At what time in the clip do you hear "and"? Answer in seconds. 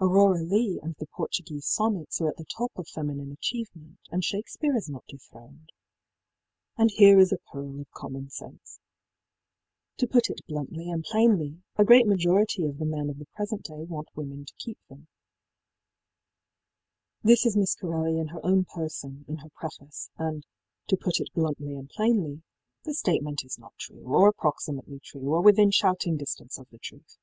0.82-0.96, 4.10-4.24, 6.76-6.90, 10.90-11.04, 20.16-20.44, 21.76-21.88